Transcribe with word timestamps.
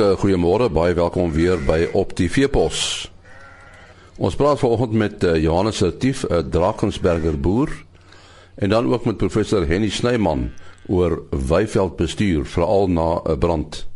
hartlike 0.00 0.20
goeiemôre, 0.22 0.70
baie 0.72 0.94
welkom 0.96 1.28
weer 1.34 1.58
by 1.60 1.90
Op 1.92 2.14
die 2.16 2.30
Veepos. 2.32 3.10
Ons 4.16 4.36
praat 4.38 4.56
vanoggend 4.56 4.94
met 4.96 5.24
uh, 5.28 5.34
Johannes 5.36 5.80
Retief, 5.84 6.24
'n 6.24 6.32
uh, 6.32 6.38
Drakensberger 6.40 7.36
boer, 7.36 7.68
en 8.56 8.70
dan 8.70 8.88
ook 8.88 9.04
met 9.04 9.16
professor 9.16 9.66
Henny 9.66 9.90
Snyman 9.90 10.52
oor 10.88 11.22
weiveldbestuur 11.30 12.46
veral 12.46 12.88
na 12.88 13.20
'n 13.28 13.38
brand. 13.38 13.86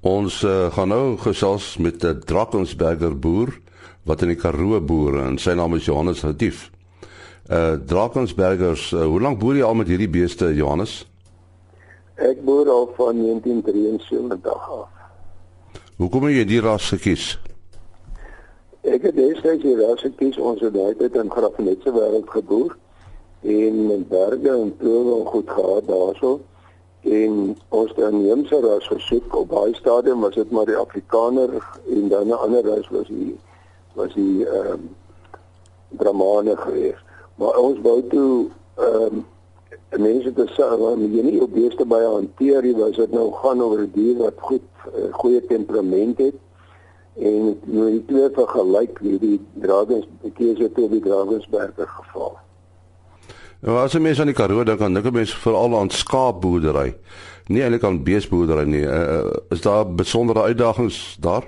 Ons 0.00 0.42
uh, 0.44 0.72
gaan 0.72 0.88
nou 0.88 1.16
gesels 1.16 1.78
met 1.78 2.04
'n 2.04 2.20
Drakensberger 2.20 3.18
boer 3.18 3.56
wat 4.04 4.22
in 4.22 4.28
die 4.28 4.36
Karoo 4.36 4.80
boer 4.80 5.24
en 5.24 5.38
sy 5.38 5.52
naam 5.52 5.74
is 5.74 5.84
Johannes 5.84 6.22
Retief. 6.22 6.70
Uh 7.48 7.80
Drakensbergers, 7.86 8.92
uh, 8.92 9.04
hoe 9.04 9.20
lank 9.20 9.38
boer 9.38 9.56
jy 9.56 9.62
al 9.62 9.74
met 9.74 9.88
hierdie 9.88 10.10
beeste, 10.10 10.54
Johannes? 10.54 11.09
Ek 12.20 12.42
boer 12.44 12.68
al 12.68 12.90
van 12.96 13.16
1973 13.16 14.70
af. 14.70 14.88
Hoekom 15.96 16.26
het 16.28 16.34
jy 16.36 16.44
die 16.44 16.60
ras 16.60 16.90
gekies? 16.92 17.38
Ek 18.84 19.06
het 19.08 19.16
destyds 19.16 19.64
die 19.64 19.76
ras 19.78 20.04
gekies 20.04 20.36
ons 20.36 20.60
het 20.60 20.74
daai 20.76 20.92
tyd 21.00 21.16
in 21.16 21.32
Grafnetse 21.32 21.92
wêreld 21.96 22.28
geboer 22.28 22.76
en 23.40 23.80
in 23.96 24.04
berge 24.08 24.52
en 24.52 24.74
troewe 24.82 25.24
goed 25.32 25.48
gehad 25.48 25.88
daarso 25.88 26.34
en 27.08 27.56
ons 27.68 27.92
het 27.96 28.04
'n 28.04 28.22
neemse 28.22 28.60
ras 28.60 28.86
gesoek 28.92 29.36
op 29.36 29.50
daai 29.50 29.74
stadium 29.74 30.20
was 30.20 30.34
dit 30.34 30.50
maar 30.50 30.66
die 30.66 30.76
Afrikaner 30.76 31.50
en 31.88 32.08
dan 32.08 32.26
'n 32.28 32.42
ander 32.44 32.64
ras 32.64 32.88
was 32.88 33.08
die 33.08 33.38
was 33.94 34.12
die 34.14 34.46
ehm 34.46 34.72
um, 34.72 34.88
Brahmane 35.88 36.56
geweest. 36.56 37.04
Maar 37.34 37.56
ons 37.56 37.80
wou 37.80 38.06
toe 38.08 38.46
ehm 38.76 39.02
um, 39.04 39.26
mense 39.98 40.32
te 40.32 40.46
sê 40.56 40.68
want 40.78 41.02
jy 41.02 41.22
nie 41.26 41.40
op 41.42 41.52
beeste 41.54 41.84
baie 41.84 42.06
hanteer 42.06 42.62
nie 42.62 42.76
was 42.78 42.96
dit 42.96 43.12
nou 43.12 43.30
gaan 43.42 43.62
oor 43.62 43.80
'n 43.82 43.90
dier 43.94 44.16
wat 44.18 44.38
goed 44.38 44.62
uh, 44.86 45.10
goeie 45.22 45.40
temperament 45.46 46.18
het 46.18 46.36
en 47.18 47.56
nou 47.64 47.90
die 47.90 48.04
twee 48.06 48.28
vergelyk 48.34 48.98
hierdie 49.02 49.40
dragons 49.60 50.06
keuse 50.34 50.72
toe 50.72 50.88
die 50.88 51.02
dragonsberger 51.04 51.86
geval. 51.86 52.36
Nou 53.60 53.76
as 53.76 53.92
jy 53.92 54.00
mens 54.00 54.20
aan 54.20 54.30
die 54.30 54.36
Karoo 54.36 54.64
dink 54.64 54.78
dan 54.80 54.94
dink 54.94 55.04
jy 55.04 55.12
mens 55.12 55.34
veral 55.34 55.74
aan 55.76 55.90
skaapboerdery. 55.90 56.94
Nie 57.48 57.62
eintlik 57.62 57.84
aan 57.84 58.02
beesboerdery 58.06 58.64
nie. 58.64 58.84
Uh, 58.86 59.26
is 59.50 59.60
daar 59.60 59.84
besondere 59.84 60.46
uitdagings 60.48 61.16
daar? 61.20 61.44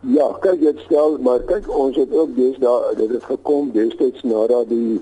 Ja, 0.00 0.26
kyk 0.42 0.60
jy 0.62 0.72
stel 0.86 1.18
maar 1.22 1.42
kyk 1.46 1.68
ons 1.74 1.96
het 1.98 2.12
ook 2.14 2.34
dis 2.36 2.58
daar 2.62 2.94
dit 2.96 3.10
het 3.10 3.24
gekom 3.24 3.70
destyds 3.74 4.22
nadat 4.22 4.68
die 4.70 5.00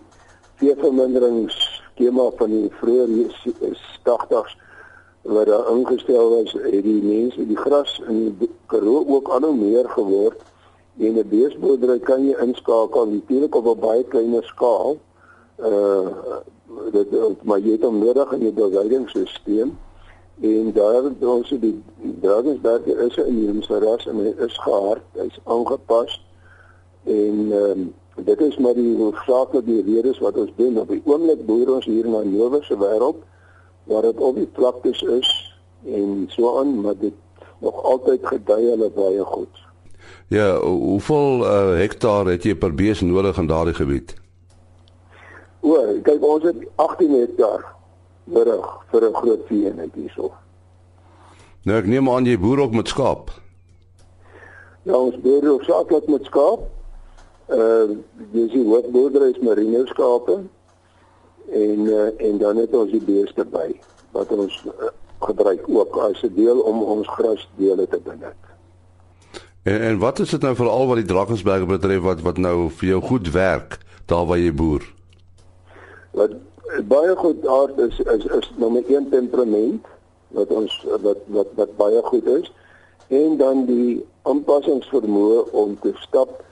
veeverminderings 0.60 1.56
skema 1.94 2.30
van 2.38 2.50
die 2.50 2.70
vroeë 2.80 3.28
80s 4.06 4.56
wat 5.26 5.46
daar 5.46 5.70
ingestel 5.72 6.28
was, 6.30 6.52
het 6.52 6.82
die 6.82 7.02
mense 7.02 7.46
die 7.46 7.56
gras 7.56 7.96
in 8.08 8.36
die 8.38 8.50
Karoo 8.70 9.04
ook 9.08 9.28
al 9.28 9.42
hoe 9.42 9.56
meer 9.56 9.88
geword 9.90 10.42
en 10.98 11.18
'n 11.18 11.28
beesboerdery 11.28 11.98
kan 11.98 12.28
jy 12.28 12.36
inskakel 12.40 13.06
natuurlik 13.06 13.54
op 13.54 13.66
'n 13.66 13.80
baie 13.80 14.04
kleiner 14.04 14.44
skaal. 14.44 14.96
Uh 15.58 16.08
dit 16.92 17.42
maar 17.42 17.58
jy 17.58 17.70
het 17.70 17.82
hom 17.82 17.98
nodig 17.98 18.32
in 18.32 18.40
jou 18.40 18.52
bewegingsstelsel 18.52 19.70
en 20.40 20.72
daar 20.72 21.02
ons 21.20 21.48
die 21.48 21.82
Drakensberg 22.20 22.84
is 22.84 23.16
'n 23.16 23.26
inheemse 23.26 23.78
ras 23.78 24.06
en 24.06 24.16
hy 24.16 24.34
is 24.44 24.58
gehard, 24.58 25.02
hy's 25.12 25.38
aangepas 25.44 26.26
en 27.04 27.52
ehm 27.52 27.70
um, 27.70 27.94
dit 28.24 28.40
is 28.40 28.56
maar 28.56 28.74
die 28.74 28.96
hoofsaaklike 28.96 29.82
redes 29.86 30.18
wat 30.18 30.36
ons 30.36 30.52
doen 30.56 30.78
op 30.78 30.88
die 30.88 31.02
oomblik 31.04 31.44
boer 31.46 31.74
ons 31.74 31.84
hier 31.84 32.08
na 32.08 32.22
Nowe 32.24 32.62
se 32.64 32.76
wêreld 32.78 33.20
waar 33.84 34.02
dit 34.02 34.20
op 34.20 34.36
die 34.36 34.48
vlaktes 34.56 35.02
is 35.02 35.30
en 35.84 36.24
so 36.32 36.58
aan 36.58 36.80
maar 36.80 36.96
dit 36.98 37.14
nog 37.58 37.82
altyd 37.82 38.26
gedei 38.26 38.62
hulle 38.64 38.90
baie 38.90 39.24
goed. 39.24 39.62
Ja, 40.28 40.58
hoeveel 40.60 41.44
uh, 41.44 41.76
hektaar 41.78 42.26
het 42.26 42.44
jy 42.44 42.54
per 42.54 42.74
bees 42.74 43.00
nodig 43.00 43.38
in 43.38 43.46
daardie 43.46 43.74
gebied? 43.74 44.14
O, 45.60 45.76
kyk 46.02 46.24
ons 46.24 46.44
het 46.44 46.58
18 46.82 47.14
hektaar 47.20 47.64
nodig 48.24 48.66
vir 48.90 49.08
'n 49.08 49.14
groot 49.14 49.46
vee 49.46 49.72
hierso. 49.94 50.32
Nou 51.64 51.78
ek 51.78 51.86
neem 51.86 52.08
aan 52.10 52.26
jy 52.26 52.38
boer 52.38 52.60
ook 52.60 52.72
met 52.72 52.88
skaap. 52.88 53.30
Ja, 54.82 54.96
ons 54.96 55.20
boer 55.20 55.50
ook 55.50 55.62
saaklik 55.62 56.06
met 56.08 56.24
skaap 56.24 56.75
uh 57.48 57.90
jy 58.32 58.48
sien 58.50 58.68
wat 58.68 58.90
boerdery 58.90 59.30
is 59.30 59.42
marine 59.42 59.86
skape 59.86 60.40
en 61.50 61.80
uh, 61.86 62.08
en 62.18 62.38
dan 62.38 62.56
het 62.56 62.74
ons 62.74 62.90
die 62.90 63.02
beeste 63.04 63.44
by 63.44 63.68
wat 64.16 64.32
ons 64.34 64.64
uh, 64.66 64.90
gebruik 65.22 65.68
ook 65.68 65.96
as 65.96 66.22
'n 66.22 66.34
deel 66.34 66.58
om 66.58 66.82
ons 66.82 67.08
grasdele 67.08 67.86
te 67.86 68.00
benut. 68.04 68.42
En 69.62 69.80
en 69.80 69.98
wat 69.98 70.18
is 70.18 70.30
dit 70.30 70.42
nou 70.42 70.54
veral 70.54 70.86
wat 70.86 70.96
die 70.96 71.10
Drakensberg 71.12 71.66
betref 71.66 72.02
wat 72.02 72.20
wat 72.20 72.36
nou 72.38 72.70
vir 72.70 72.88
jou 72.88 73.00
goed 73.02 73.30
werk 73.30 73.78
daar 74.06 74.26
waar 74.26 74.38
jy 74.38 74.52
boer? 74.54 74.82
Wat 76.10 76.30
baie 76.84 77.16
goed 77.16 77.46
aard 77.46 77.78
is 77.78 78.00
is 78.00 78.24
is 78.24 78.52
nommer 78.56 78.82
1 78.86 79.08
temperament 79.10 79.86
wat 80.28 80.48
ons 80.48 80.86
wat 81.02 81.18
wat 81.26 81.46
wat 81.54 81.76
baie 81.76 82.02
goed 82.02 82.26
is 82.26 82.52
en 83.08 83.36
dan 83.36 83.64
die 83.66 84.04
aanpassingsvermoë 84.22 85.50
om 85.50 85.78
te 85.80 85.92
stap 85.94 86.42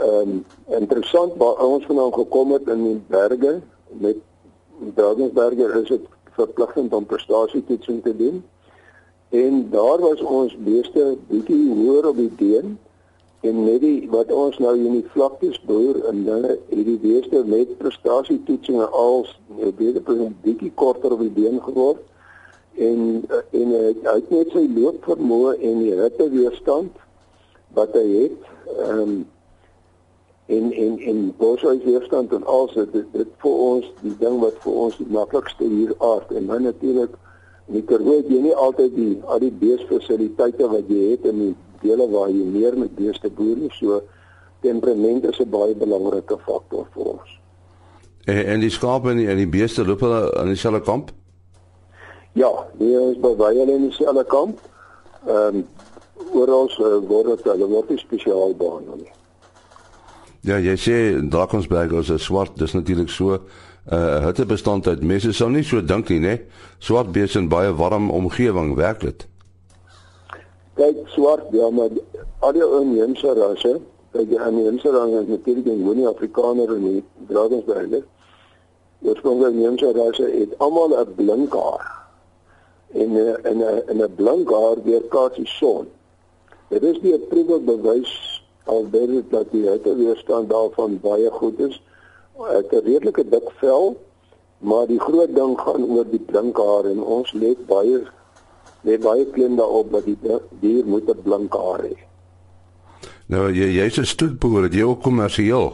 Ehm 0.00 0.30
um, 0.30 0.44
interessant 0.80 1.32
waar 1.36 1.58
ons 1.64 1.84
vanaand 1.86 2.14
gekom 2.14 2.52
het 2.52 2.68
in 2.68 2.84
die 2.84 3.00
berge 3.06 3.60
met 3.88 4.16
Drakensberge 4.94 5.66
is 5.82 5.88
dit 5.88 6.06
verpligtend 6.36 6.92
om 6.92 7.06
prestasietoetsing 7.06 8.02
te 8.02 8.16
doen. 8.16 8.44
En 9.28 9.66
daar 9.70 10.00
was 10.00 10.20
ons 10.20 10.56
beeste 10.64 11.16
bietjie 11.28 11.74
hoër 11.74 12.08
op 12.08 12.16
die 12.16 12.32
been 12.36 12.78
en 13.40 13.64
net 13.64 13.80
die 13.80 14.08
wat 14.12 14.32
ons 14.32 14.58
nou 14.58 14.72
in 14.76 14.96
die 14.98 15.10
vlaktes 15.12 15.60
boer 15.68 16.00
en 16.08 16.24
dan 16.24 16.46
het 16.48 16.64
die 16.70 16.98
beeste 17.00 17.42
met 17.44 17.76
prestasietoetsing 17.78 18.80
als 18.82 19.38
beter 19.76 20.02
bietjie 20.44 20.72
korter 20.74 21.12
op 21.16 21.20
die 21.24 21.34
been 21.36 21.60
geword 21.64 22.00
en 22.88 23.24
en 23.60 23.72
hy 23.76 23.92
het 24.04 24.32
net 24.32 24.52
sy 24.56 24.64
loopvermoë 24.76 25.54
en 25.58 25.84
die 25.84 25.96
hitteweerstand 26.00 27.04
wat 27.76 27.96
hy 27.96 28.06
het 28.14 28.48
ehm 28.78 29.04
um, 29.04 29.20
en 30.56 30.72
en 30.84 30.98
en 31.10 31.18
boshuis 31.38 31.82
weerstand 31.84 32.32
en 32.32 32.44
alles 32.44 32.74
dit, 32.74 32.92
dit 33.12 33.34
vir 33.42 33.58
ons 33.70 33.90
die 34.02 34.14
ding 34.18 34.38
wat 34.42 34.56
vir 34.64 34.78
ons 34.84 34.96
die 34.98 35.10
maklikste 35.16 35.66
hier 35.72 35.92
aard 36.12 36.32
en 36.34 36.46
dan 36.50 36.66
natuurlik 36.66 37.18
nie 37.70 37.82
terwyl 37.90 38.24
jy 38.28 38.40
nie 38.46 38.54
altyd 38.66 38.96
die 38.96 39.12
al 39.30 39.42
die 39.42 39.52
beesfasiliteite 39.62 40.70
wat 40.72 40.88
jy 40.90 41.12
het 41.12 41.28
in 41.30 41.44
die 41.44 41.52
dele 41.84 42.08
waar 42.10 42.32
jy 42.32 42.46
meer 42.56 42.78
met 42.78 42.96
beeste 42.98 43.30
boer 43.36 43.60
nie 43.60 43.70
so 43.78 44.00
temperament 44.66 45.24
is 45.30 45.38
'n 45.40 45.50
baie 45.50 45.74
belangrike 45.74 46.38
faktor 46.46 46.86
vir 46.94 47.04
ons. 47.14 47.38
En 48.24 48.44
en 48.46 48.60
die 48.60 48.70
skape 48.70 49.10
en 49.10 49.16
die, 49.16 49.28
en 49.28 49.36
die 49.36 49.48
beeste 49.48 49.84
loop 49.86 50.00
hulle 50.00 50.32
in 50.42 50.46
dieselfde 50.46 50.80
kamp? 50.80 51.12
Ja, 52.32 52.50
die 52.78 52.92
is 52.94 53.20
baie 53.20 53.58
hulle 53.58 53.72
in 53.72 53.88
dieselfde 53.88 54.24
kamp. 54.24 54.58
Ehm 55.26 55.56
um, 55.56 55.66
oral 56.32 56.68
uh, 56.78 57.08
word 57.08 57.26
dit 57.26 57.44
hulle 57.44 57.66
word 57.66 57.90
spesiaal 57.94 58.54
behandel. 58.56 59.08
Ja, 60.40 60.56
jy 60.56 60.72
sê 60.80 60.94
Drakensberg 61.28 61.92
is 62.00 62.08
swart, 62.24 62.54
dis 62.56 62.72
natuurlik 62.72 63.10
so 63.12 63.34
'n 63.34 63.40
uh, 63.92 64.24
hittebestand 64.24 64.86
uit. 64.86 65.02
Mense 65.02 65.32
sou 65.32 65.50
nie 65.50 65.62
so 65.62 65.82
dink 65.84 66.08
nie, 66.08 66.20
né? 66.20 66.40
Swart 66.78 67.12
beeste 67.12 67.38
in 67.38 67.48
baie 67.48 67.74
warm 67.74 68.10
omgewing 68.10 68.74
werk 68.74 69.00
dit. 69.00 69.26
Kyk, 70.74 70.96
swart, 71.06 71.44
ja, 71.52 71.70
maar 71.70 71.90
al 72.38 72.52
die 72.52 72.64
inheemse 72.80 73.34
rasse, 73.34 73.80
kyk 74.12 74.28
die 74.28 74.40
inheemse 74.40 74.88
rasse 74.90 75.20
is 75.20 75.28
natuurlik 75.28 75.66
in 75.66 75.84
Woenie 75.84 76.08
Afrikaner 76.08 76.72
en 76.74 76.82
die 76.88 77.04
Drakensberg. 77.28 77.90
Die 79.00 79.08
oorspronklik 79.08 79.52
inheemse 79.52 79.92
rasse 79.92 80.24
het 80.24 80.56
almal 80.58 80.96
'n 80.96 81.14
blink 81.16 81.52
haar. 81.52 81.84
En 82.94 83.16
en 83.44 83.58
'n 83.60 84.02
'n 84.02 84.14
blink 84.16 84.50
haar 84.50 84.82
weerkaats 84.84 85.36
die 85.36 85.46
son. 85.46 85.86
Dit 86.68 86.82
is 86.82 87.00
nie 87.02 87.12
'n 87.12 87.28
proewe 87.28 87.60
bewys 87.60 88.29
al 88.70 88.86
weet 88.90 89.30
dat 89.30 89.50
die 89.50 89.66
hitteweerstand 89.68 90.50
daarvan 90.50 90.98
baie 91.02 91.30
goed 91.30 91.58
is. 91.58 91.82
Het 92.38 92.72
'n 92.72 92.84
redelike 92.84 93.24
dik 93.28 93.50
vel, 93.60 93.96
maar 94.58 94.86
die 94.86 95.00
groot 95.00 95.34
ding 95.34 95.60
gaan 95.60 95.84
oor 95.84 96.06
die 96.10 96.24
blink 96.30 96.56
haar 96.56 96.84
en 96.84 97.02
ons 97.02 97.32
let 97.32 97.66
baie 97.66 97.98
let 98.82 99.00
baie 99.00 99.26
klein 99.34 99.56
daarop 99.56 99.92
dat 99.92 100.04
die 100.04 100.18
dier 100.60 100.86
moet 100.86 101.08
'n 101.08 101.22
blink 101.22 101.52
haar 101.52 101.80
hê. 101.84 101.96
Nou 103.26 103.52
jy 103.52 103.68
jy's 103.78 103.98
'n 103.98 104.04
stoetboer, 104.04 104.72
jy 104.72 104.82
ook 104.82 105.02
kommersieel. 105.02 105.72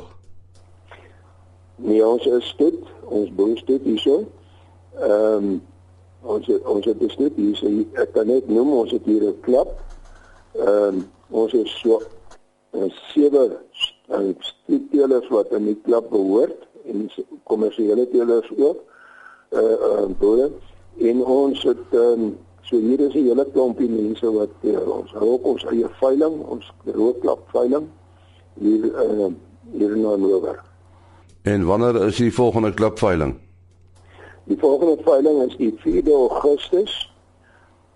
Nee, 1.76 2.06
ons 2.06 2.26
is 2.26 2.48
stoet, 2.48 2.82
ons 3.04 3.34
boer 3.34 3.56
stoet 3.58 3.82
hierso. 3.82 4.24
Ehm 5.00 5.44
um, 5.44 5.62
ons 6.22 6.46
het, 6.46 6.66
ons 6.66 6.84
het 6.84 6.98
dus 7.00 7.16
net 7.16 7.32
hier 7.36 7.84
ek 7.92 8.12
kan 8.12 8.26
net 8.26 8.48
noem 8.48 8.72
ons 8.72 8.90
het 8.90 9.04
hier 9.04 9.22
'n 9.22 9.40
klap. 9.40 9.68
Ehm 10.52 10.68
um, 10.68 11.10
ons 11.30 11.52
is 11.52 11.78
so 11.80 12.02
sewe 13.12 13.58
teelers 14.90 15.28
wat 15.28 15.52
in 15.56 15.64
die 15.64 15.78
klub 15.84 16.10
behoort 16.10 16.66
en 16.86 17.10
kommersiële 17.42 18.08
teelers 18.10 18.50
ook 18.56 18.82
uh 19.52 19.76
uh 19.90 20.06
boere 20.18 20.50
en 20.98 21.24
ons 21.24 21.62
het 21.62 21.92
um, 21.92 22.36
So 22.66 22.76
hier 22.76 23.00
is 23.00 23.14
'n 23.14 23.26
hele 23.28 23.46
klompie 23.52 23.88
mense 23.88 24.32
wat 24.32 24.50
uh, 24.60 24.88
ons 24.98 25.10
hou 25.12 25.28
op 25.32 25.44
ons 25.44 25.64
eie 25.70 25.88
veiling, 26.00 26.34
ons 26.50 26.72
rookklap 26.84 27.44
veiling 27.54 27.86
hier 28.58 28.84
uh, 28.84 29.30
hier 29.70 29.92
in 29.94 30.00
Noordwes. 30.00 30.58
En 31.42 31.66
wanneer 31.66 32.06
is 32.06 32.16
die 32.16 32.32
volgende 32.34 32.74
klipveiling? 32.74 33.36
Die 34.44 34.58
volgende 34.58 34.98
veiling 35.02 35.42
is 35.42 35.56
die 35.56 35.74
4de 35.84 36.10
Augustus 36.10 37.14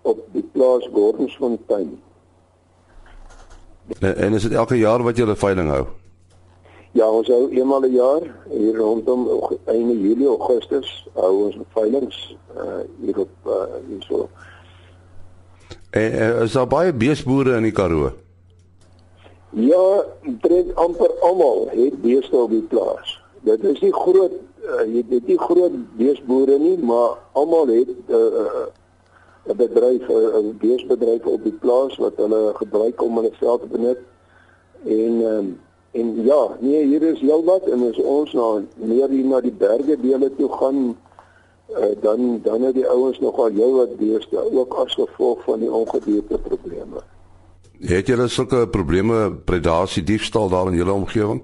op 0.01 0.23
die 0.31 0.47
plaas 0.53 0.87
Gordonsfontein. 0.93 1.99
En, 3.99 4.15
en 4.15 4.33
is 4.33 4.43
dit 4.43 4.51
elke 4.51 4.77
jaar 4.77 5.03
wat 5.03 5.17
julle 5.17 5.35
veiling 5.35 5.69
hou? 5.69 5.85
Ja, 6.91 7.07
ons 7.07 7.27
hou 7.27 7.49
eenmal 7.51 7.81
'n 7.87 7.93
jaar 7.93 8.23
hier 8.49 8.75
rondom 8.75 9.27
einde 9.65 9.99
Julie 9.99 10.27
Augustus 10.27 11.07
hou 11.13 11.45
ons 11.45 11.57
veilings 11.73 12.37
uh, 12.55 12.83
hier 13.01 13.19
op 13.19 13.29
uh, 13.45 13.53
hier 13.87 14.03
so. 14.03 14.29
En, 15.89 16.41
is 16.41 16.51
daar 16.51 16.67
baie 16.67 16.93
beesboere 16.93 17.55
in 17.55 17.63
die 17.63 17.71
Karoo? 17.71 18.11
Ja, 19.49 20.03
trek 20.41 20.71
amper 20.73 21.11
almal 21.19 21.67
het 21.71 22.01
beeste 22.01 22.35
op 22.35 22.49
die 22.49 22.61
plaas. 22.61 23.19
Dit 23.41 23.63
is 23.63 23.79
nie 23.79 23.93
groot 23.93 24.31
uh, 24.31 24.83
jy 24.93 25.03
dit 25.09 25.27
nie 25.27 25.39
groot 25.39 25.73
beesboere 25.97 26.57
nie, 26.59 26.77
maar 26.77 27.17
almal 27.31 27.67
het 27.67 27.89
'n 27.89 28.13
uh, 28.13 28.67
'n 29.47 29.55
bedryf 29.55 30.07
'n 30.09 30.57
beesbedryf 30.59 31.25
op 31.25 31.43
die 31.43 31.57
plaas 31.63 31.97
wat 31.97 32.15
hulle 32.15 32.51
gebruik 32.55 33.01
om 33.01 33.15
hulle 33.15 33.31
veld 33.39 33.61
te 33.61 33.67
benut. 33.67 34.01
En 34.83 35.13
um, 35.35 35.59
en 35.91 36.23
ja, 36.23 36.57
nee, 36.59 36.85
hier 36.85 37.01
is 37.01 37.19
heelwat 37.19 37.67
en 37.67 37.89
as 37.89 37.97
ons 37.97 38.33
nou 38.33 38.63
meer 38.75 39.09
hier 39.09 39.25
na 39.27 39.41
die 39.43 39.51
berge 39.51 39.97
dele 39.99 40.31
toe 40.37 40.51
gaan 40.51 40.95
uh, 41.75 41.91
dan 42.01 42.39
dan 42.43 42.61
het 42.61 42.75
die 42.75 42.87
ouens 42.87 43.19
nogal 43.19 43.51
heelwat 43.51 43.97
beeste 43.97 44.51
ook 44.51 44.73
as 44.73 44.93
gevolg 44.93 45.43
van 45.43 45.59
die 45.59 45.71
ongedierte 45.71 46.37
probleme. 46.37 47.03
Het 47.79 48.07
julle 48.07 48.27
sulke 48.27 48.67
probleme 48.67 49.31
predasie 49.45 50.03
diefstal 50.03 50.49
daar 50.49 50.67
in 50.67 50.77
julle 50.79 50.93
omgewing? 50.93 51.43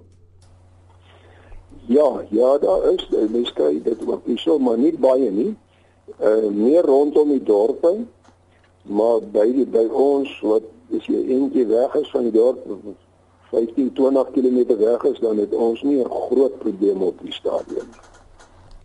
Ja, 1.88 2.23
ja, 2.29 2.57
daar 2.57 2.91
is 2.93 3.07
mense 3.29 3.53
kry 3.53 3.81
dit 3.83 4.07
ook 4.07 4.25
nie 4.27 4.38
so 4.38 4.59
maar 4.59 4.77
nie 4.77 4.93
baie 5.00 5.31
nie. 5.31 5.55
Uh 6.15 6.50
meer 6.50 6.86
rondom 6.86 7.30
die 7.30 7.44
dorpe, 7.44 8.06
maar 8.81 9.19
by 9.21 9.45
die, 9.51 9.65
by 9.65 9.83
ons 9.92 10.31
wat 10.42 10.63
as 10.95 11.06
jy 11.06 11.19
eentjie 11.36 11.65
weg 11.68 11.95
is 12.00 12.12
van 12.12 12.30
die 12.30 12.31
dorp 12.31 12.63
15 13.51 13.94
20 13.94 14.31
km 14.31 14.77
weg 14.80 15.04
is 15.04 15.19
dan 15.19 15.38
het 15.38 15.54
ons 15.54 15.81
nie 15.81 16.00
'n 16.04 16.09
groot 16.09 16.59
probleem 16.59 17.01
op 17.01 17.19
die 17.21 17.33
stadium. 17.33 17.88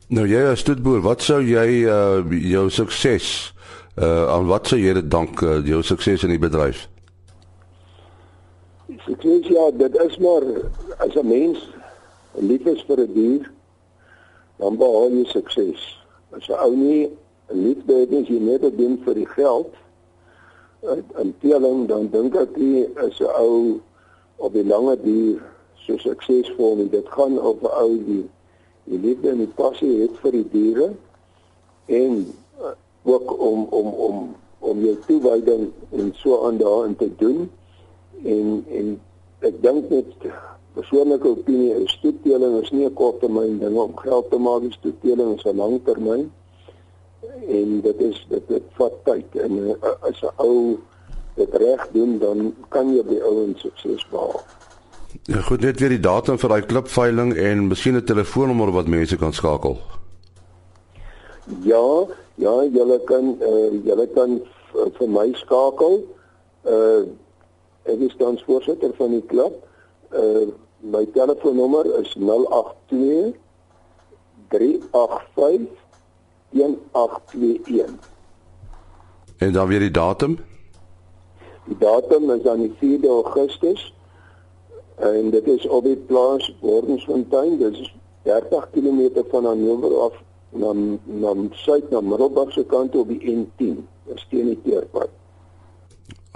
Nou 0.08 0.26
jy 0.26 0.42
as 0.50 0.60
stoetboer, 0.60 1.00
wat 1.00 1.22
sou 1.22 1.40
jy 1.42 1.86
uh 1.88 2.20
jou 2.30 2.70
sukses 2.70 3.54
uh 3.96 4.28
aan 4.28 4.46
wat 4.46 4.66
sou 4.66 4.80
jy 4.80 4.92
dit 4.92 5.10
dank 5.10 5.40
uh, 5.40 5.66
jou 5.66 5.82
sukses 5.82 6.22
in 6.22 6.28
die 6.28 6.38
bedryf? 6.38 6.88
Sukses 9.06 9.46
ja, 9.46 9.70
dit 9.70 9.96
is 9.96 10.18
maar 10.18 10.42
as 10.98 11.14
'n 11.14 11.26
mens 11.26 11.70
lief 12.34 12.66
is 12.66 12.82
vir 12.82 12.98
'n 12.98 13.06
die 13.06 13.14
dier, 13.14 13.50
dan 14.58 14.76
behaal 14.76 15.10
jy 15.10 15.24
sukses. 15.24 16.01
As 16.32 16.46
jy 16.48 16.56
ou 16.56 16.74
nie 16.76 17.10
liefde 17.52 17.94
het 17.94 18.10
nie, 18.10 18.24
jy 18.24 18.40
net 18.40 18.62
dit 18.64 18.76
doen 18.78 18.98
vir 19.04 19.14
die 19.14 19.28
geld, 19.36 19.72
in 21.20 21.34
teeling 21.40 21.86
dan 21.86 22.08
dink 22.10 22.36
ek 22.36 22.56
jy 22.58 22.86
is 23.06 23.20
'n 23.20 23.30
ou 23.38 23.80
op 24.36 24.52
die 24.52 24.66
lange 24.66 24.96
duur 25.02 25.42
so 25.78 25.96
suksesvol 25.96 26.76
nie. 26.76 26.88
Dit 26.90 27.08
gaan 27.08 27.38
op 27.38 27.62
'n 27.62 27.74
ou 27.82 27.90
die 28.04 28.24
die 28.84 28.98
liefde 28.98 29.30
en 29.30 29.38
die 29.38 29.54
passie 29.54 30.00
het 30.00 30.16
vir 30.22 30.32
die 30.32 30.48
diere 30.50 30.88
en 31.86 32.26
uh, 32.58 32.74
ook 33.02 33.40
om 33.40 33.66
om 33.70 33.86
om 33.86 34.34
om 34.58 34.84
jou 34.84 34.96
toewyding 35.06 35.70
en 35.90 36.12
so 36.14 36.46
aan 36.46 36.58
daarin 36.58 36.96
te 36.96 37.10
doen 37.16 37.50
en 38.24 38.64
en 38.70 39.00
ek 39.38 39.62
dink 39.62 39.90
net 39.90 40.06
persoonlike 40.74 41.28
opinie 41.28 41.74
is 41.82 41.92
stoetteling 41.98 42.62
is 42.62 42.70
nie 42.70 42.86
'n 42.86 42.94
korttermyn 42.94 43.58
ding 43.58 43.76
om 43.76 43.96
geld 43.96 44.30
te 44.30 44.38
maak, 44.38 44.62
stoetteling 44.72 45.36
is 45.36 45.44
'n 45.44 45.56
langtermyn. 45.56 46.32
En 47.48 47.80
dit 47.80 48.00
is 48.00 48.26
dit 48.28 48.48
dit 48.48 48.62
vat 48.78 48.92
tyd 49.04 49.36
en 49.36 49.52
uh, 49.58 49.74
as 50.00 50.22
'n 50.22 50.34
ou 50.36 50.78
dit 51.34 51.54
reg 51.54 51.88
doen 51.92 52.18
dan 52.18 52.54
kan 52.68 52.94
jy 52.94 53.02
by 53.04 53.20
ouens 53.20 53.60
sukses 53.60 54.06
behaal. 54.10 54.40
Ja, 55.22 55.40
goed 55.40 55.60
net 55.60 55.80
weer 55.80 55.88
die 55.88 56.00
datum 56.00 56.38
vir 56.38 56.48
daai 56.48 56.62
klipveiling 56.62 57.36
en 57.36 57.66
miskien 57.66 57.96
'n 57.96 58.04
telefoonnommer 58.04 58.72
wat 58.72 58.86
mense 58.86 59.16
kan 59.16 59.32
skakel. 59.32 59.78
Ja, 61.62 62.06
ja, 62.34 62.62
jy 62.62 62.98
kan 63.04 63.36
uh, 63.40 63.72
jy 63.84 64.06
kan 64.14 64.40
vir 64.72 65.08
my 65.08 65.32
skakel. 65.32 66.02
Uh 66.64 67.04
ek 67.82 67.98
is 67.98 68.14
dan 68.16 68.38
voorsitter 68.46 68.92
van 68.94 69.10
die 69.10 69.24
klub. 69.26 69.52
Uh 70.14 70.46
my 70.82 71.04
telefoonnommer 71.14 71.84
is 72.00 72.14
082 72.18 73.34
385 74.48 75.68
1821. 76.50 78.10
En 79.36 79.52
dan 79.52 79.66
weer 79.66 79.78
die 79.78 79.90
datum? 79.90 80.38
Die 81.64 81.76
datum 81.78 82.30
is 82.30 82.46
aan 82.46 82.60
die 82.60 83.00
4de 83.00 83.08
Augustus 83.08 83.94
en 84.94 85.30
dit 85.30 85.46
is 85.46 85.66
op 85.66 85.84
die 85.84 85.96
plaas 85.96 86.54
Gordonsfontein, 86.60 87.58
dit 87.58 87.72
is 87.72 87.94
30 88.22 88.70
km 88.70 89.22
van 89.30 89.44
Hannover 89.44 90.00
af 90.00 90.22
na 90.48 90.72
na 91.04 91.34
suid 91.50 91.90
na 91.90 92.00
Middelburg 92.00 92.52
se 92.52 92.64
kant 92.64 92.96
op 92.96 93.08
die 93.08 93.20
N10, 93.36 93.80
dis 94.04 94.26
teen 94.28 94.52
die 94.52 94.58
teerpad. 94.64 95.08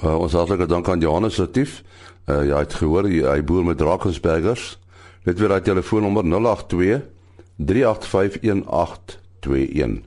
Uh, 0.05 0.19
ons 0.21 0.33
hartlike 0.37 0.67
dank 0.69 0.89
aan 0.89 1.01
Johannes 1.01 1.39
Retief. 1.41 1.83
Uh, 2.29 2.47
ja, 2.47 2.59
het 2.61 2.75
gehoor 2.77 3.07
hy, 3.09 3.23
hy 3.25 3.41
boer 3.47 3.65
met 3.65 3.79
Drakensbergers. 3.81 4.75
Net 5.25 5.41
weer 5.41 5.55
daai 5.55 5.65
telefoonnommer 5.65 6.27
082 6.29 7.01
385 7.57 8.43
1821. 8.45 10.05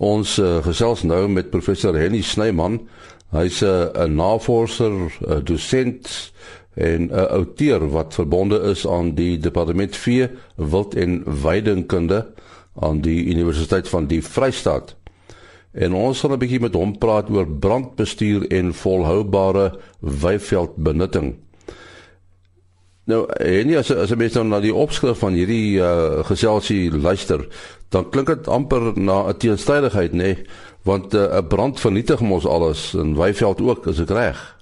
Ons 0.00 0.36
uh, 0.40 0.58
gesels 0.64 1.04
nou 1.08 1.26
met 1.32 1.50
professor 1.52 1.96
Henny 1.96 2.20
Snyman. 2.20 2.80
Hy's 3.32 3.62
'n 3.62 3.88
uh, 3.96 4.04
navorser, 4.04 4.92
'n 4.92 5.44
dosent 5.44 6.32
en 6.74 7.08
'n 7.08 7.28
outeur 7.40 7.88
wat 7.88 8.14
verbonde 8.14 8.60
is 8.68 8.86
aan 8.86 9.14
die 9.14 9.38
departement 9.38 9.96
vee, 9.96 10.28
wild 10.56 10.94
en 10.94 11.24
weidingkunde 11.42 12.26
aan 12.80 13.00
die 13.00 13.24
Universiteit 13.24 13.88
van 13.88 14.06
die 14.06 14.22
Vrystaat. 14.24 14.96
En 15.72 15.94
ons 15.94 16.20
gaan 16.20 16.32
'n 16.32 16.38
bietjie 16.38 16.60
met 16.60 16.74
hom 16.74 16.98
praat 16.98 17.30
oor 17.30 17.46
brandbestuur 17.46 18.46
en 18.50 18.74
volhoubare 18.74 19.78
weiveldbenutting. 20.00 21.38
Nou, 23.04 23.26
en 23.32 23.76
as 23.76 23.90
as 23.94 24.10
'n 24.10 24.18
mens 24.18 24.34
nou 24.34 24.46
na 24.46 24.60
die 24.60 24.74
opskrif 24.74 25.18
van 25.18 25.32
hierdie 25.32 25.78
uh, 25.78 26.24
geselsie 26.24 26.92
luister, 26.92 27.46
dan 27.88 28.10
klink 28.10 28.26
dit 28.26 28.48
amper 28.48 28.98
na 28.98 29.28
'n 29.28 29.36
teenstrydigheid, 29.36 30.12
nê? 30.12 30.16
Nee? 30.16 30.46
Want 30.82 31.14
uh, 31.14 31.20
'n 31.20 31.36
uh, 31.36 31.48
brand 31.48 31.80
vernietig 31.80 32.20
mos 32.20 32.46
alles 32.46 32.94
en 32.94 33.16
weiveld 33.16 33.60
ook, 33.60 33.86
as 33.86 34.00
ek 34.00 34.10
reg. 34.10 34.56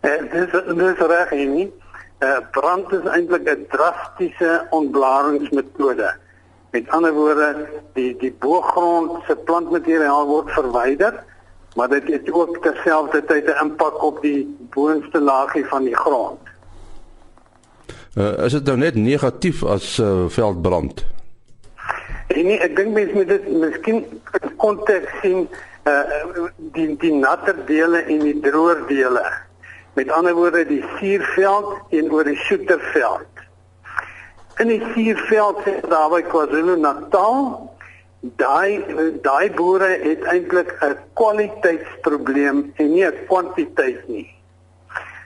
Eh, 0.00 0.20
dis 0.32 0.50
dis 0.76 0.98
reg 0.98 1.30
nie. 1.30 1.72
Uh, 2.18 2.38
brand 2.50 2.92
is 2.92 3.04
eintlik 3.04 3.48
'n 3.48 3.66
drastiese 3.68 4.66
ontblaringsmetode. 4.70 6.14
Met 6.76 6.88
ander 6.88 7.12
woorde, 7.12 7.68
die 7.92 8.16
die 8.20 8.32
boergrond 8.38 9.22
se 9.26 9.36
plantmateriaal 9.48 10.26
word 10.28 10.50
verwyder, 10.52 11.14
maar 11.74 11.88
dit 11.88 12.08
het 12.12 12.26
ook 12.32 12.58
terselfdertyd 12.64 13.46
'n 13.48 13.62
impak 13.62 14.02
op 14.04 14.18
die 14.20 14.56
boonste 14.74 15.20
laagie 15.20 15.64
van 15.66 15.84
die 15.88 15.96
grond. 15.96 16.40
Uh, 18.14 18.44
is 18.44 18.52
dit 18.52 18.64
nou 18.64 18.76
net 18.76 18.94
negatief 18.94 19.64
as 19.64 19.98
uh, 19.98 20.28
veldbrand? 20.28 21.04
En 22.26 22.44
nee, 22.44 22.58
ek 22.60 22.76
dink 22.76 22.92
mense 22.92 23.14
moet 23.14 23.28
dit 23.28 23.48
miskien 23.48 24.04
in 24.42 24.56
konteks 24.56 25.16
sien 25.22 25.48
uh 25.88 26.44
die 26.76 26.96
die 26.96 27.14
natter 27.14 27.56
dele 27.66 28.04
en 28.04 28.20
die 28.20 28.40
droër 28.40 28.84
dele. 28.86 29.24
Met 29.94 30.12
ander 30.12 30.34
woorde 30.34 30.66
die 30.66 30.84
suurveld 30.98 31.72
teenoor 31.88 32.24
die 32.24 32.36
soeterveld 32.36 33.35
in 34.58 34.68
die 34.68 34.82
suurveld 34.92 35.64
sê 35.64 35.80
daar 35.88 36.08
by 36.12 36.22
KwaZulu-Natal 36.30 37.34
daai 38.40 38.84
daai 39.22 39.50
boere 39.58 39.90
het 40.02 40.22
eintlik 40.32 40.72
'n 40.82 40.96
kwaliteitsprobleem 41.14 42.72
en 42.76 42.90
nie 42.92 43.04
'n 43.04 43.26
kwantiteit 43.28 44.08
nie. 44.08 44.30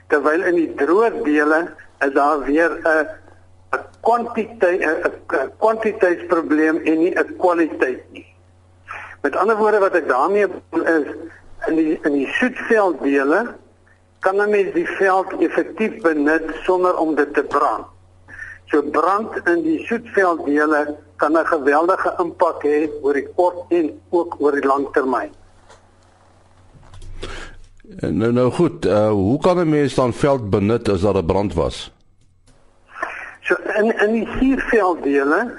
Terwyl 0.07 0.43
in 0.43 0.55
die 0.55 0.73
droë 0.75 1.23
dele 1.23 1.59
is 2.05 2.11
daar 2.13 2.43
weer 2.43 2.71
'n 2.71 3.07
'n 3.71 3.83
kwantiteit 4.01 4.81
'n 4.81 5.51
kwantiteitsprobleem 5.57 6.77
en 6.83 6.99
nie 6.99 7.15
'n 7.15 7.35
kwaliteit 7.37 8.03
nie. 8.11 8.27
Met 9.21 9.35
ander 9.35 9.57
woorde 9.57 9.79
wat 9.79 9.95
ek 9.95 10.07
daarmee 10.07 10.47
is 10.71 11.07
in 11.67 11.75
die 11.75 11.99
in 12.03 12.13
die 12.13 12.27
soetveld 12.27 13.01
dele 13.01 13.55
kan 14.19 14.35
'n 14.41 14.49
mens 14.49 14.73
die 14.73 14.87
veld 14.87 15.39
effektief 15.39 16.01
benut 16.01 16.51
sonder 16.63 16.97
om 16.97 17.15
dit 17.15 17.33
te 17.33 17.43
brand. 17.43 17.85
So 18.71 18.79
brand 18.81 19.35
in 19.51 19.63
die 19.65 19.79
soetvelddele 19.83 20.95
kan 21.19 21.37
'n 21.37 21.45
geweldige 21.45 22.11
impak 22.23 22.63
hê 22.63 22.89
oor 23.03 23.13
die 23.13 23.27
kort 23.35 23.57
en 23.69 23.99
ook 24.09 24.35
oor 24.39 24.51
die 24.51 24.67
lang 24.67 24.87
termyn. 24.93 25.31
Nou 27.99 28.31
nou 28.31 28.51
goed, 28.51 28.85
uh, 28.85 29.09
hoe 29.09 29.39
kan 29.39 29.59
'n 29.59 29.69
mens 29.69 29.95
dan 29.95 30.13
veld 30.13 30.49
benut 30.49 30.89
as 30.89 31.01
daar 31.01 31.17
'n 31.17 31.25
brand 31.25 31.53
was? 31.53 31.91
So 33.41 33.55
in 33.75 33.91
in 33.99 34.11
die 34.11 34.27
suurvelddele, 34.39 35.51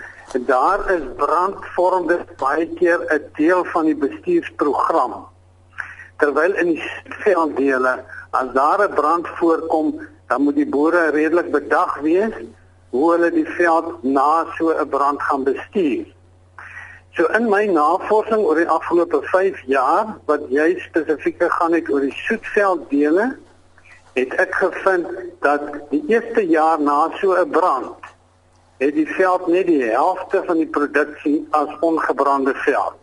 daar 0.46 0.90
is 0.90 1.04
brand 1.16 1.56
vorm 1.76 2.06
dit 2.06 2.36
baie 2.36 2.66
keer 2.74 2.98
'n 3.12 3.22
deel 3.36 3.64
van 3.64 3.84
die 3.84 3.96
bestuursprogram. 3.96 5.26
Terwyl 6.16 6.54
in 6.54 6.66
die 6.66 6.82
velddele, 7.04 8.04
as 8.30 8.52
daar 8.52 8.88
'n 8.88 8.94
brand 8.94 9.28
voorkom, 9.28 10.00
dan 10.28 10.42
moet 10.42 10.54
die 10.54 10.68
boere 10.68 11.10
redelik 11.10 11.50
bedag 11.50 11.98
wees 12.00 12.32
hoe 12.92 13.04
hulle 13.12 13.30
die 13.32 13.48
veld 13.56 14.02
na 14.04 14.44
so 14.56 14.72
'n 14.72 14.88
brand 14.88 15.22
gaan 15.22 15.44
bestuur. 15.44 16.06
So 17.16 17.26
in 17.36 17.48
my 17.48 17.64
navorsing 17.66 18.44
oor 18.44 18.54
die 18.56 18.68
afgelope 18.68 19.22
5 19.22 19.60
jaar 19.66 20.16
wat 20.26 20.40
jy 20.48 20.78
spesifiek 20.80 21.42
gegaan 21.42 21.72
het 21.72 21.88
oor 21.88 22.00
die 22.00 22.16
soetvelddele, 22.24 23.36
het 24.12 24.34
ek 24.34 24.54
gevind 24.54 25.06
dat 25.40 25.62
die 25.90 26.04
eerste 26.08 26.44
jaar 26.48 26.80
na 26.80 27.10
so 27.20 27.32
'n 27.32 27.50
brand 27.50 28.12
het 28.76 28.94
die 28.94 29.08
veld 29.08 29.46
net 29.46 29.66
die 29.66 29.84
helfte 29.84 30.42
van 30.46 30.56
die 30.56 30.66
produksie 30.66 31.46
as 31.50 31.70
ongebrande 31.80 32.54
veld. 32.54 32.98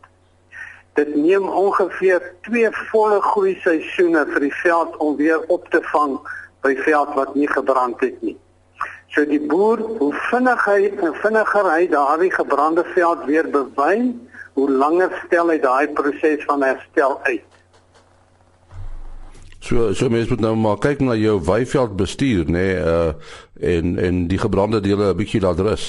Dit 0.93 1.15
neem 1.15 1.49
ongeveer 1.49 2.33
2 2.41 2.69
volle 2.91 3.21
groei 3.21 3.55
seisoene 3.63 4.25
vir 4.33 4.39
die 4.39 4.55
veld 4.63 4.97
om 4.97 5.15
weer 5.15 5.39
op 5.47 5.69
te 5.69 5.81
vang 5.93 6.19
by 6.61 6.75
veld 6.75 7.13
wat 7.15 7.35
nie 7.35 7.47
gebrand 7.47 7.99
het 7.99 8.21
nie. 8.21 8.37
So 9.09 9.25
die 9.25 9.41
boer, 9.41 9.81
hoe 9.97 10.13
vinnig 10.29 10.65
hy 10.69 10.81
en 11.01 11.15
vinniger 11.23 11.69
hy 11.71 11.87
daardie 11.89 12.31
gebrande 12.33 12.83
veld 12.93 13.23
weer 13.25 13.47
bewyn, 13.49 14.11
hoe 14.53 14.67
langer 14.69 15.13
stel 15.25 15.49
hy 15.49 15.57
daai 15.63 15.87
proses 15.97 16.43
van 16.45 16.65
herstel 16.65 17.17
uit. 17.23 17.45
So 19.59 19.93
so 19.93 20.09
mens 20.09 20.29
moet 20.29 20.43
nou 20.45 20.53
maar 20.55 20.77
kyk 20.81 21.01
na 21.03 21.17
jou 21.19 21.39
weiveld 21.45 21.97
bestuur, 21.99 22.45
nê, 22.47 22.51
nee, 22.51 22.75
uh 22.79 23.13
en 23.59 23.97
en 23.99 24.21
die 24.31 24.39
gebrande 24.39 24.79
dele 24.79 25.11
'n 25.11 25.17
bietjie 25.17 25.41
laat 25.41 25.59
rus. 25.59 25.87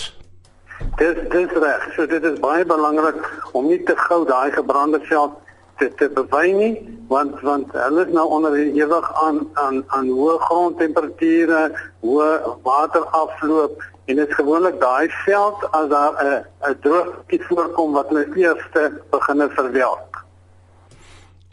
Dis 0.97 1.17
dis 1.31 1.53
reg. 1.53 1.93
So 1.97 2.07
dit 2.07 2.25
is 2.25 2.41
baie 2.41 2.65
belangrik 2.65 3.21
om 3.53 3.69
nie 3.69 3.83
te 3.85 3.97
gou 3.97 4.25
daai 4.27 4.51
gebrande 4.51 5.01
veld 5.01 5.37
te 5.81 5.89
te 5.99 6.09
bewy 6.17 6.49
nie 6.63 6.75
want 7.11 7.41
want 7.47 7.73
hulle 7.75 8.05
is 8.07 8.13
nou 8.15 8.27
onder 8.37 8.55
ewig 8.61 9.07
aan 9.25 9.41
aan 9.63 9.81
aan 9.97 10.11
hoë 10.15 10.37
grondtemperature, 10.47 11.63
hoë 12.07 12.31
waterafloop 12.67 13.81
en 14.11 14.21
dit 14.21 14.29
is 14.29 14.39
gewoonlik 14.39 14.79
daai 14.83 15.09
veld 15.25 15.65
as 15.71 15.89
daar 15.91 16.15
'n 16.25 16.45
'n 16.71 16.79
droogte 16.85 17.41
voorkom 17.49 17.93
wat 17.99 18.09
hulle 18.09 18.27
eerste 18.37 18.93
beginne 19.11 19.49
verwelk. 19.57 20.25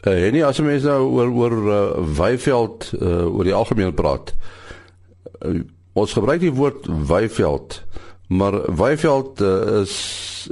Uh, 0.06 0.26
en 0.26 0.32
nie 0.32 0.44
as 0.46 0.60
mense 0.60 0.86
nou 0.86 1.10
oor 1.10 1.30
oor 1.40 1.56
uh, 1.66 1.80
weiveld 2.18 2.92
uh, 3.00 3.26
oor 3.34 3.44
die 3.44 3.54
algemeen 3.54 3.94
praat. 3.94 4.34
Uh, 5.42 5.60
ons 5.92 6.12
gebruik 6.12 6.40
die 6.40 6.54
woord 6.54 6.86
weiveld, 6.86 7.82
maar 8.28 8.54
weiveld 8.76 9.40
uh, 9.40 9.80
is 9.82 9.96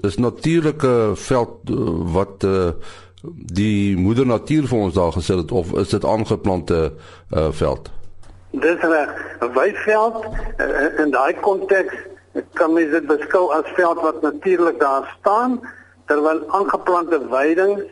is 0.03 0.17
natuurlike 0.17 1.13
veld 1.15 1.71
uh, 1.71 1.77
wat 2.13 2.43
uh, 2.45 2.75
die 3.23 3.97
moeder 3.97 4.27
natuur 4.27 4.67
vir 4.69 4.79
ons 4.79 4.95
daar 4.95 5.13
gesit 5.13 5.37
het 5.37 5.53
of 5.53 5.73
is 5.73 5.89
dit 5.89 6.05
aangeplante 6.05 6.93
uh, 7.31 7.49
veld? 7.51 7.91
Dis 8.51 8.81
reg. 8.81 9.11
'n 9.41 9.53
Weiveld 9.53 10.25
uh, 10.59 10.99
in 10.99 11.11
daai 11.11 11.35
konteks 11.41 11.95
kan 12.53 12.73
mens 12.73 12.91
dit 12.91 13.07
beskou 13.07 13.53
as 13.53 13.69
veld 13.75 14.01
wat 14.01 14.23
natuurlik 14.23 14.81
daar 14.81 15.17
staan 15.19 15.61
terwyl 16.07 16.45
aangeplante 16.49 17.29
weidings 17.29 17.83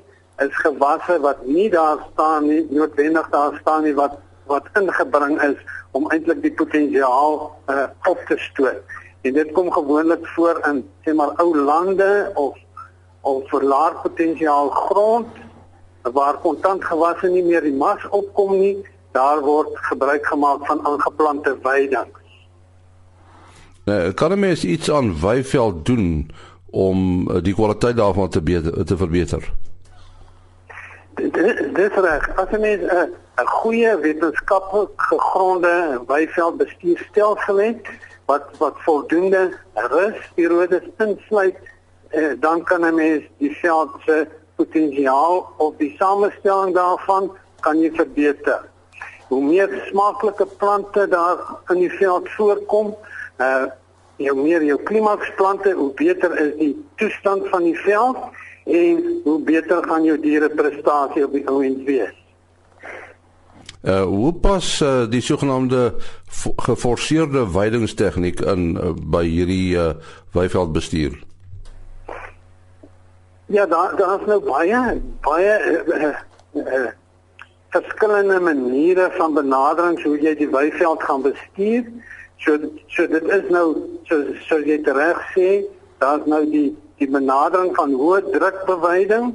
is 0.42 0.56
gewasse 0.62 1.20
wat 1.20 1.46
nie 1.46 1.70
daar 1.70 1.98
staan 2.12 2.46
nie 2.46 2.66
noodwendig 2.70 3.28
daar 3.30 3.58
staan 3.60 3.82
nie 3.82 3.94
wat 3.94 4.18
wat 4.46 4.66
ingebring 4.80 5.40
is 5.42 5.56
om 5.90 6.10
eintlik 6.10 6.42
die 6.42 6.52
potensiaal 6.52 7.38
uh, 7.70 7.86
op 8.10 8.20
te 8.28 8.36
stoot. 8.36 8.82
En 9.24 9.32
dit 9.32 9.52
kom 9.52 9.70
gewoonlik 9.72 10.26
voor 10.34 10.60
in 10.68 10.82
sê 11.04 11.14
maar 11.14 11.32
ou 11.40 11.56
lande 11.56 12.30
of 12.34 12.58
of 13.24 13.48
vir 13.50 13.64
laer 13.64 13.96
potensiaal 14.02 14.68
grond 14.68 15.40
waar 16.12 16.36
kontant 16.44 16.84
gewasse 16.84 17.30
nie 17.32 17.42
meer 17.44 17.64
die 17.64 17.72
mas 17.72 18.02
opkom 18.12 18.58
nie, 18.60 18.76
daar 19.16 19.40
word 19.40 19.72
gebruik 19.88 20.26
gemaak 20.26 20.66
van 20.68 20.82
aangeplante 20.86 21.56
weidings. 21.62 22.20
Nou, 23.84 24.12
kan 24.12 24.32
'n 24.32 24.38
mens 24.38 24.64
iets 24.64 24.90
aan 24.90 25.20
weiveld 25.20 25.86
doen 25.86 26.30
om 26.70 27.30
eh, 27.30 27.42
die 27.42 27.54
kwaliteit 27.54 27.96
daarvan 27.96 28.28
te 28.28 28.42
beter, 28.42 28.84
te 28.84 28.96
verbeter? 28.96 29.52
Dis 31.72 31.94
reg. 31.94 32.36
As 32.36 32.48
'n 32.50 32.60
mens 32.60 32.82
'n 32.82 33.12
'n 33.36 33.46
goeie 33.46 33.96
wetenskaplik 33.98 34.90
gegronde 34.96 36.02
weiveld 36.06 36.56
bestuurstelsel 36.56 37.56
het 37.56 37.88
wat 38.24 38.44
wat 38.58 38.76
voldoende 38.76 39.58
rusperiodes 39.74 40.86
insluit 40.98 41.56
eh, 42.14 42.32
dan 42.40 42.62
kan 42.62 42.80
'n 42.86 42.94
mens 42.94 43.22
die 43.38 43.56
veld 43.62 43.90
se 44.06 44.26
potensiaal 44.56 45.52
of 45.56 45.76
die 45.76 45.94
samestelling 45.98 46.74
daarvan 46.74 47.30
kan 47.60 47.80
jy 47.80 47.90
verbeter. 47.94 48.64
Hoe 49.28 49.42
meer 49.42 49.70
smaaklike 49.90 50.46
plante 50.46 51.08
daar 51.08 51.38
in 51.68 51.78
die 51.78 51.90
veld 51.90 52.28
voorkom, 52.36 52.94
uh 53.38 53.64
hoe 54.16 54.42
meer 54.42 54.62
jou 54.62 54.78
klimaksplante, 54.82 55.72
hoe 55.74 55.90
beter 55.98 56.38
is 56.38 56.52
die 56.58 56.74
toestand 56.96 57.48
van 57.50 57.64
die 57.66 57.78
veld 57.82 58.16
en 58.64 59.00
hoe 59.24 59.40
beter 59.42 59.82
gaan 59.82 60.04
jou 60.04 60.14
diere 60.20 60.48
prestasie 60.48 61.24
op 61.26 61.32
die 61.32 61.42
ouend 61.50 61.82
wees. 61.88 62.14
Uh 63.82 64.04
hoe 64.08 64.32
pas 64.32 64.80
uh, 64.80 65.04
die 65.10 65.20
sogenaamde 65.20 65.94
geforseerde 66.56 67.42
weidingstegniek 67.52 68.40
in 68.40 68.76
uh, 68.76 68.94
by 68.94 69.26
hierdie 69.26 69.74
uh, 69.76 69.90
weiveldbestuur? 70.32 71.18
Ja, 73.46 73.66
daar 73.66 73.96
daar 73.96 74.20
is 74.20 74.26
nou 74.26 74.40
baie 74.40 75.00
baie 75.20 75.84
uh, 75.92 76.08
uh, 76.52 76.86
verskillende 77.68 78.40
maniere 78.40 79.10
van 79.12 79.34
benadering 79.34 80.02
hoe 80.02 80.20
jy 80.20 80.32
die 80.38 80.48
weiveld 80.48 81.02
gaan 81.02 81.22
bestuur. 81.22 81.84
So 82.36 82.56
so 82.86 83.06
dit 83.06 83.22
is 83.22 83.50
nou 83.52 83.66
so 84.08 84.22
so 84.48 84.60
jy 84.64 84.78
reg 84.84 85.20
sê, 85.34 85.48
daar's 86.00 86.24
nou 86.24 86.40
die 86.48 86.70
die 87.02 87.10
benadering 87.10 87.74
van 87.76 87.92
hoë 87.92 88.22
drukbeweiding 88.32 89.34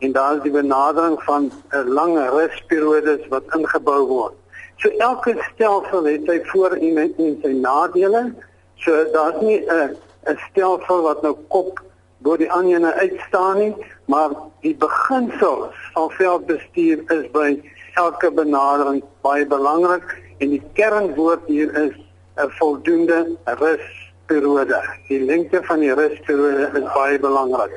en 0.00 0.16
daar 0.16 0.38
is 0.38 0.42
die 0.48 0.56
benadering 0.56 1.20
van 1.28 1.50
'n 1.50 1.76
uh, 1.76 1.84
lang 1.84 2.16
rusperiodes 2.16 3.28
wat 3.28 3.44
ingebou 3.56 4.06
word. 4.06 4.34
So 4.80 4.88
elke 4.88 5.36
stelsel 5.52 6.04
het 6.08 6.24
sy 6.24 6.40
voor 6.48 6.80
en, 6.80 6.96
en 6.96 7.38
sy 7.42 7.52
nadele. 7.52 8.32
So 8.76 9.04
daar's 9.12 9.40
nie 9.40 9.60
'n 9.60 9.68
uh, 9.68 10.32
'n 10.32 10.38
stelsel 10.48 11.02
wat 11.02 11.22
nou 11.22 11.36
kop 11.48 11.84
bo 12.20 12.36
die 12.36 12.50
ander 12.52 12.92
uitstaan 12.92 13.58
nie, 13.58 13.74
maar 14.04 14.34
die 14.60 14.74
beginsels 14.76 15.76
van 15.94 16.10
veldbestuur 16.10 17.04
is 17.16 17.30
by 17.32 17.54
elke 18.00 18.30
benadering 18.30 19.02
baie 19.24 19.46
belangrik 19.46 20.04
en 20.38 20.52
die 20.54 20.62
kernwoord 20.78 21.46
hier 21.46 21.72
is 21.84 21.96
'n 22.36 22.50
voldoende 22.58 23.36
rusperiode. 23.44 24.80
Die 25.08 25.24
lengte 25.24 25.60
van 25.62 25.80
die 25.80 25.94
rusperiode 25.94 26.70
is 26.80 26.92
baie 26.94 27.18
belangrik. 27.18 27.72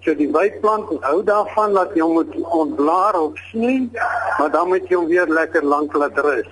So 0.00 0.14
die 0.14 0.30
weidplant 0.30 0.86
hou 1.02 1.22
daarvan 1.24 1.74
dat 1.74 1.94
jy 1.94 2.06
moet 2.06 2.34
ontblaar 2.54 3.20
of 3.20 3.38
sny, 3.50 3.88
maar 4.38 4.50
dan 4.50 4.68
moet 4.68 4.88
jy 4.88 4.96
hom 4.96 5.08
weer 5.10 5.26
lekker 5.26 5.64
lank 5.64 5.94
laat 5.94 6.18
rus. 6.18 6.46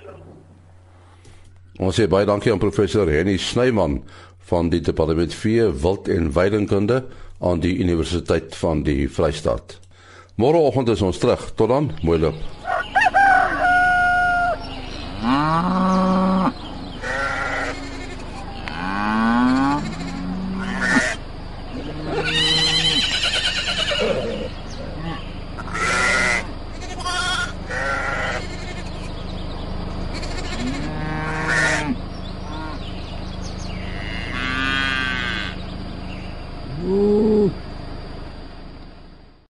Ons 1.79 1.95
sê 1.99 2.07
baie 2.07 2.25
dankie 2.25 2.51
aan 2.51 2.59
professor 2.59 3.07
Henny 3.07 3.37
Snyman 3.37 4.03
van 4.49 4.69
die 4.69 4.81
departement 4.81 5.33
vee 5.33 5.71
wild 5.71 6.07
en 6.07 6.31
weidingkunde 6.33 7.03
aan 7.39 7.59
die 7.59 7.77
Universiteit 7.77 8.55
van 8.55 8.83
die 8.83 9.09
Vrystaat. 9.09 9.79
Môreoggend 10.35 10.89
is 10.89 11.01
ons 11.01 11.17
terug. 11.17 11.51
Tot 11.55 11.69
dan, 11.69 11.91
mooi 12.03 12.19
loop. 12.19 12.39